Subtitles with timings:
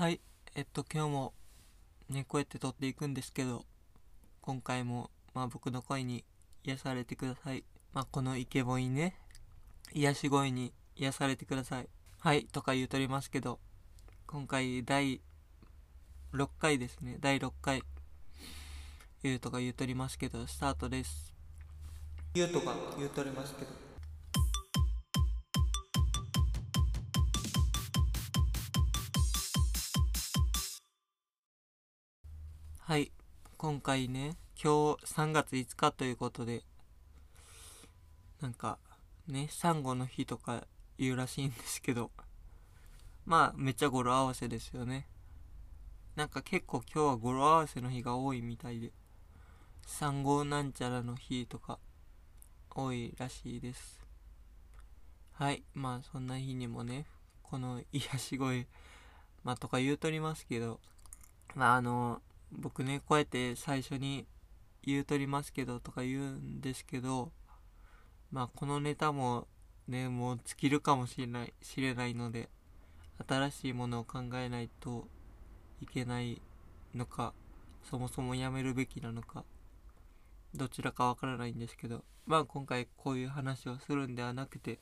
[0.00, 0.18] はい、
[0.54, 1.34] えっと今日も
[2.08, 3.66] ねこうやって撮っていくんですけど
[4.40, 6.24] 今回もまあ僕の声に
[6.64, 7.64] 癒されてください。
[7.92, 9.14] まあこのイケボイね
[9.92, 11.88] 癒し声に癒されてください。
[12.18, 13.58] はいとか言うとりますけど
[14.26, 15.20] 今回第
[16.32, 17.18] 6回ですね。
[17.20, 17.82] 第6回。
[19.22, 21.34] 言うとか言うとりますけどスタートです。
[22.32, 23.89] 言うとか言うとりますけど。
[32.90, 33.12] はい。
[33.56, 36.64] 今回ね今日3月5日ということで
[38.40, 38.78] なんか
[39.28, 40.64] ねサンゴの日とか
[40.98, 42.10] 言うらしいんですけど
[43.24, 45.06] まあめっちゃ語呂合わせですよね。
[46.16, 48.90] なんか結構今日は語呂合わせの日が多いみたいで
[49.86, 51.78] 産後なんちゃらの日とか
[52.74, 54.00] 多いらしいです。
[55.34, 55.62] はい。
[55.74, 57.06] まあそんな日にもね
[57.44, 58.66] この癒し声
[59.44, 60.80] まあとか言うとりますけど
[61.54, 62.20] まああの
[62.52, 64.26] 僕ねこうやって最初に
[64.82, 67.32] 言うとりますけどとか言うんですけど
[68.30, 69.46] まあこのネタも
[69.88, 72.48] ねもう尽きるかもしれない知れないので
[73.26, 75.06] 新しいものを考えないと
[75.80, 76.40] いけない
[76.94, 77.34] のか
[77.88, 79.44] そもそもやめるべきなのか
[80.54, 84.78] どちらかわからないんですけどまあ今回こういう話をするんではなくて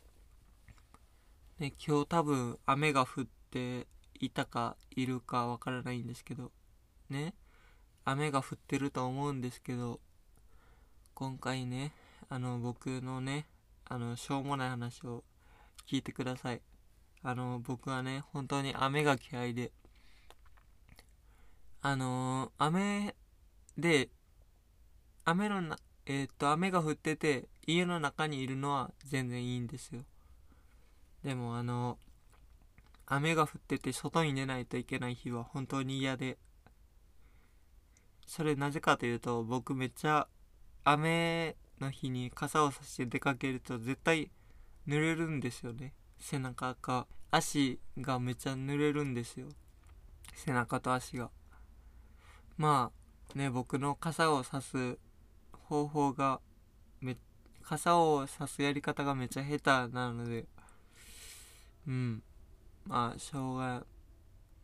[1.58, 3.86] ね今日多分雨が降って
[4.20, 6.50] いたかいるかわからないんですけど
[7.10, 7.34] ね。
[8.10, 10.00] 雨が降ってると思うんですけど
[11.12, 11.92] 今回ね
[12.30, 13.44] あの僕のね
[13.84, 15.24] あのしょうもない話を
[15.86, 16.62] 聞いてください。
[17.22, 19.72] あの僕はね本当に雨が嫌いで。
[21.82, 23.14] あの雨
[23.76, 24.08] で
[25.26, 30.00] 雨のなえーっと雨が降ってて家の中にいるのは全然いいんですよ。
[31.22, 31.98] でもあの
[33.04, 36.38] 雨が降ってて外に出ないといけない日は本当に嫌で。
[38.28, 40.28] それなぜかというと僕めっちゃ
[40.84, 44.30] 雨の日に傘をさして出かけると絶対
[44.86, 45.94] 濡れるんですよね。
[46.18, 49.46] 背中か足がめっちゃ濡れるんですよ。
[50.34, 51.30] 背中と足が。
[52.58, 52.92] ま
[53.34, 54.98] あね僕の傘をさす
[55.52, 56.40] 方法が
[57.00, 57.16] め
[57.62, 60.44] 傘をさすやり方がめっちゃ下手なので
[61.86, 62.22] うん。
[62.84, 63.86] まあしょうが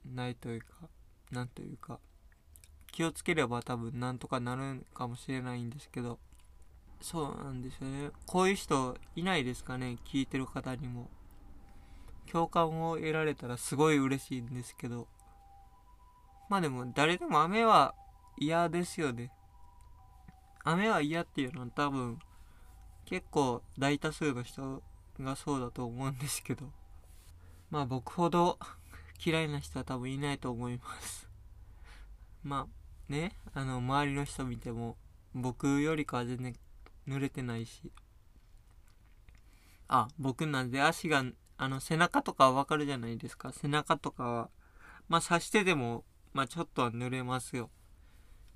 [0.04, 0.66] ないというか
[1.30, 1.98] なんというか。
[2.94, 6.20] 気をつければ多分なんとかなるかもしれないんですけど。
[7.00, 8.10] そうなんですよね。
[8.24, 9.98] こういう人いないですかね？
[10.04, 11.10] 聞いてる方にも。
[12.30, 15.08] 共感を得られたらすごい嬉しいんですけど。
[16.48, 17.96] まあでも誰でも雨は
[18.38, 19.32] 嫌ですよね。
[20.62, 22.20] 雨は嫌っていうのは多分
[23.06, 24.84] 結構大多数の人
[25.18, 26.70] がそうだと思うんですけど。
[27.70, 28.56] まあ僕ほど
[29.24, 31.28] 嫌いな人は多分いないと思います。
[32.44, 34.96] まあねあの周りの人見ても
[35.34, 36.54] 僕よりかは全然
[37.08, 37.92] 濡れてないし。
[39.88, 41.24] あ僕なんで足が
[41.56, 43.52] あの背中とかはわかるじゃないですか。
[43.52, 44.50] 背中とかは
[45.08, 47.70] まあ刺してでもまあちょっとは濡れますよ。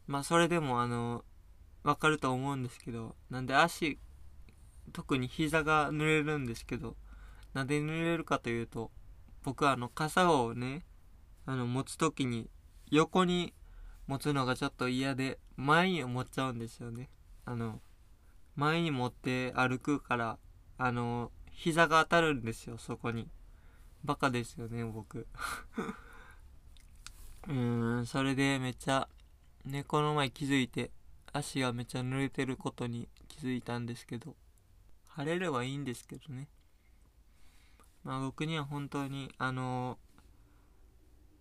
[0.06, 1.24] まあそれでもあの
[1.84, 3.98] わかると思うんですけどなんで足
[4.92, 6.96] 特に膝が濡れるんですけど
[7.54, 8.90] なんで濡れるかというと
[9.44, 10.84] 僕はあの傘をね
[11.46, 12.50] あの持つ時に
[12.90, 13.54] 横に
[14.08, 17.10] 持つのがちょっと嫌で前に持っちゃうんですよね。
[17.44, 17.80] あの
[18.56, 20.38] 前に持って歩くから
[20.78, 23.28] あの膝が当たるんですよそこに。
[24.02, 25.26] バカですよね僕。
[27.46, 29.08] うーんそれでめっちゃ
[29.66, 30.90] ねの前気づいて
[31.32, 34.34] 足がめっちゃ濡れてることに気づいたんですけど
[35.08, 36.48] 晴れればいいんですけどね。
[38.04, 39.98] まあ僕には本当にあの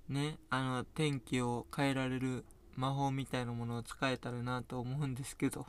[0.10, 2.44] ねあの天気を変えられる
[2.78, 5.66] 魔法みたいなものを使えたらなと思うんですけど。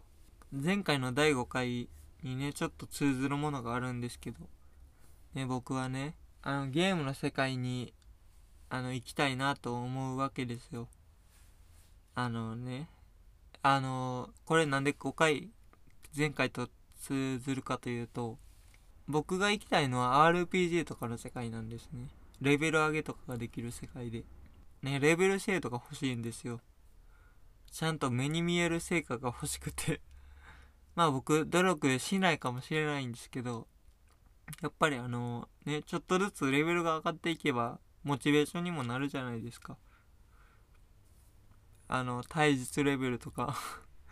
[0.53, 1.89] 前回の第5回
[2.23, 4.39] にねちょっと通ずるものがあるんですけど。
[5.35, 7.93] ね僕はねあのゲームの世界に
[8.71, 10.89] あの行きたいなと思うわけですよ。
[12.15, 12.89] あのね
[13.63, 15.51] あのこれなんで5回
[16.17, 16.69] 前回と
[17.01, 18.39] 通ずるかというと
[19.07, 22.09] 僕が行きたいのは RPG とかの世界なんですね。
[22.41, 24.25] レベル上げとかができる世界で。
[24.83, 26.61] ねレベル制度が欲しいんですよ。
[27.71, 30.01] ちゃんと目に見える成果が欲しくて。
[30.95, 33.69] まあ僕努力しないかもしれないんですけど
[34.63, 39.79] やっぱりあのねちょっとずつレベルが上がっていけばモチベーションにもなるじゃないですか。
[41.87, 43.57] あの体術レベルとか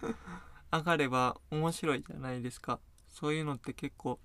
[0.73, 2.81] 上がれば面白いじゃないですか。
[3.09, 4.21] そういうのって結構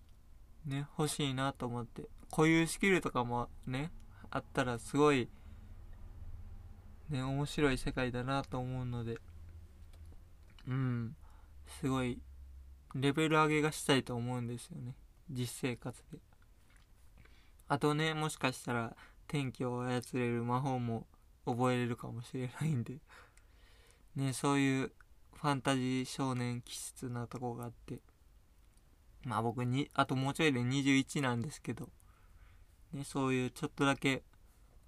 [0.65, 2.09] ね欲しいなと思って。
[2.29, 3.91] 固有スキルとかもね
[4.29, 5.29] あったらすごい
[7.11, 9.17] ね面白い世界だなと思うので
[10.67, 11.15] うん
[11.79, 12.19] すごい
[12.95, 14.95] レベル上げがしたいと思うんですよね。
[15.29, 16.19] 実生活で。
[17.67, 18.95] あとねもしかしたら
[19.27, 21.07] 天気を操れる魔法も
[21.45, 22.97] 覚えれるかもしれないんで。
[24.15, 24.91] ねそういう
[25.33, 27.99] ファンタジー少年気質なとこがあって。
[29.23, 31.89] まあ僕にあともうちょいで21なんですけど。
[32.91, 34.23] ねそういうちょっとだけ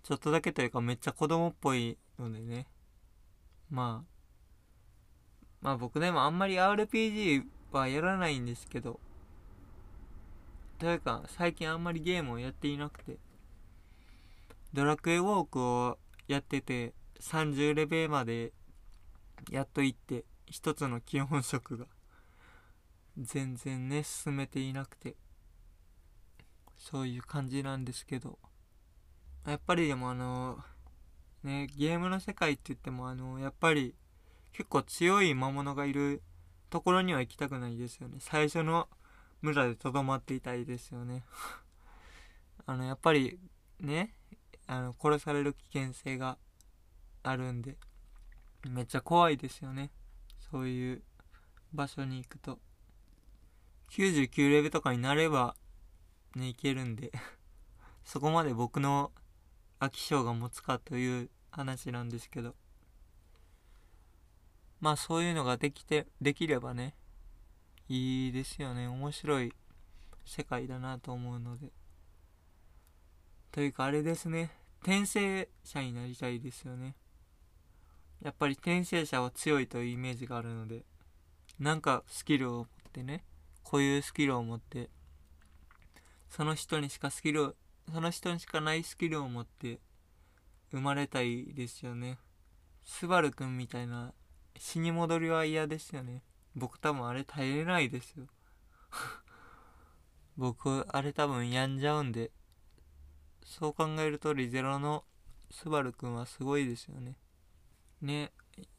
[0.04, 2.68] ちょっとだけというかめっちゃ子供っぽいのでね。
[3.70, 4.14] まあ
[5.62, 9.00] まあ僕でもあんまり RPG はやらないんですけど。
[10.78, 13.18] というか最近あんまりゲームをやっていなくて。
[14.74, 15.98] ドラクエウォークを
[16.28, 18.52] やってて30レベルまで
[19.52, 21.86] やっと行って一つの基本色が。
[23.18, 25.16] 全然ね進めていなくて。
[26.78, 28.38] そういう感じなんですけど。
[29.46, 30.60] やっぱりでもあの
[31.44, 33.96] ねゲームの世界って言ってもあのやっぱり
[34.54, 36.22] 結構強い魔物がいる
[36.70, 38.18] ところには行きたくないですよね。
[38.20, 38.88] 最初の
[39.42, 41.24] 村でとどまっていたいですよね。
[42.66, 43.40] あのやっぱり
[43.80, 44.14] ね
[44.68, 46.38] あの殺される危険性が
[47.24, 47.78] あるんで
[48.68, 49.92] めっちゃ怖いですよね。
[50.52, 51.04] そういう
[51.74, 52.60] 場所に行くと。
[53.90, 55.56] 99レベルとかになれば
[56.36, 57.12] ねいけるんで。
[58.06, 59.12] そこまで僕の
[59.80, 62.56] 飽き性が持つかという話なんですけど。
[64.82, 66.94] まあそういうのができてできればね
[67.88, 68.88] いいですよね。
[68.88, 69.54] 面白い
[70.26, 71.72] 世界だなと思うので。
[73.52, 74.52] というかあれですね。
[74.82, 76.96] 転生者になりたいですよね。
[78.22, 80.84] やっぱり転生者は強いというイメージがあるので。
[81.60, 83.24] なんかスキルを持ってね
[83.64, 84.90] こういうスキルを持って
[86.30, 87.54] その人にしかスキルを
[87.94, 89.80] その人にしかないスキルを持って
[90.74, 92.18] 生まれたいですよね。
[92.84, 94.12] スバルくんみたいな
[94.58, 96.24] 死に戻りは嫌ですよね。
[96.56, 98.26] 僕多分あれ耐えれないですよ。
[100.36, 102.32] 僕あれ多分病んじゃうんで。
[103.46, 105.06] そう考えるとリゼロの
[105.52, 107.20] スバルくんはすごいですよね。
[108.02, 108.32] ね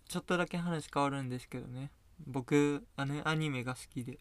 [0.08, 1.92] ちょっとだけ話変わるんですけどね。
[2.26, 4.18] 僕あのアニメが好きで。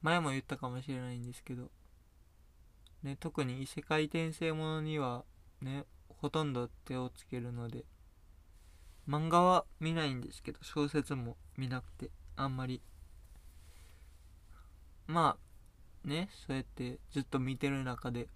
[0.00, 1.72] 前も言ったかもしれないんですけど。
[3.02, 5.24] ね特に異世界転生ものには
[5.60, 5.86] ね
[6.24, 7.84] ほとんど手をつけるので
[9.06, 12.80] 漫画は見ないんですけど小説も見なくてあんまり。
[15.06, 18.28] まあねそうやってずっと見てる中で、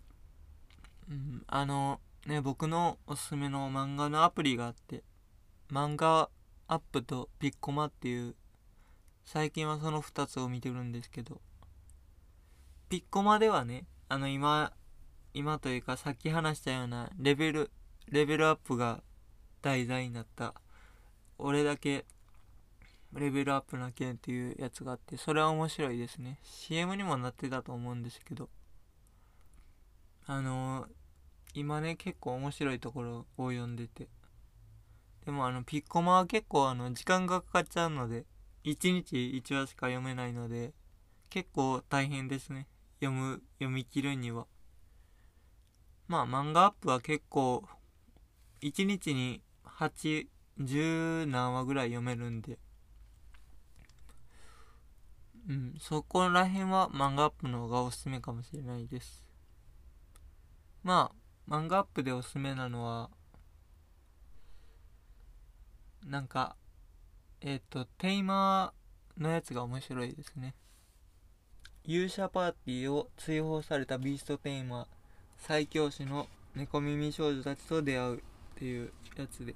[1.11, 5.03] うん、あのね僕のおすすめの漫画のアプリがあって
[5.73, 6.29] 漫画
[6.67, 8.35] アップとピッコマっていう
[9.25, 11.41] 最近はその2つを見てるんですけど
[12.91, 14.75] ピッコマではねあの今
[15.39, 17.71] 今というかさっき話したようなレベル
[18.11, 19.05] レベルアップが
[19.63, 20.53] 題材になった。
[21.39, 22.07] 俺だけ
[23.13, 26.41] レベルアップな件っていうやつがあってそれは面白いですね。
[26.43, 28.49] CM にもなってたと思うんですけど。
[30.27, 30.89] あのー、
[31.55, 34.09] 今ね結構面白いところを読んでて。
[35.25, 38.25] でもあのピッコマは結構あの時間がかかっちゃうので
[38.65, 40.73] 1日1話しか読めないので
[41.31, 42.67] 結構大変ですね。
[42.99, 44.49] 読む読み切るには。
[46.09, 47.65] まあ漫画アップは結構
[48.63, 52.59] 1日に810何話ぐらい読めるんで。
[55.49, 59.25] うんそこら辺は漫画アップの方がおすすめかもしれないです。
[60.83, 61.13] ま
[61.49, 63.11] あ漫画アップでおすすめなのは
[66.07, 66.57] なんか
[67.41, 70.55] えっ、ー、とテイマーのやつが面白いですね。
[71.85, 74.98] 勇者パーティーを追放されたビーストテイマー
[75.39, 78.21] 最強種の猫耳少女たちと出会うっ
[78.57, 79.55] ていうやつで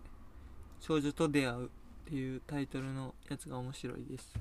[0.80, 1.68] 少女と出会うっ
[2.06, 4.32] ていうタイトルのやつが面白いです。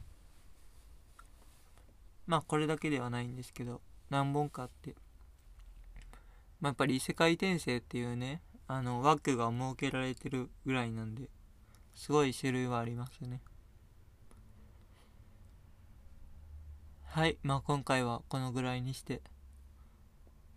[2.28, 4.96] まあこれだけではないんですけど何本かあって。
[6.60, 11.28] まあ、やっぱり異世界転生っていうねあの枠が設けられてるぐらいなんで
[11.96, 13.42] すごい種類はありますね。
[17.06, 19.22] はいまあ今回はこのぐらいにして。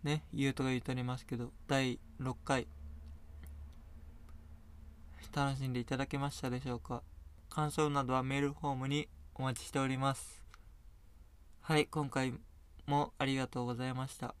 [0.05, 2.67] ね言うとか言うとりますけど第6回。
[5.33, 7.01] 楽しんでいただけましたでしょうか？
[7.49, 10.45] 感想などはメールフォームにお待ちしております。
[11.59, 12.35] はい今回
[12.85, 14.35] もありがとうございました。